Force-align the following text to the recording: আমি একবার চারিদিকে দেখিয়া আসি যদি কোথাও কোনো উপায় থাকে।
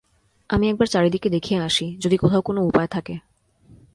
আমি 0.49 0.69
একবার 0.69 0.87
চারিদিকে 0.87 1.29
দেখিয়া 1.29 1.59
আসি 1.63 1.97
যদি 1.99 2.17
কোথাও 2.17 2.41
কোনো 2.41 2.59
উপায় 2.61 2.87
থাকে। 2.87 3.15